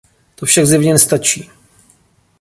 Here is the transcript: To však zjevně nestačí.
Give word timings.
To 0.35 0.45
však 0.45 0.65
zjevně 0.65 0.93
nestačí. 0.93 1.49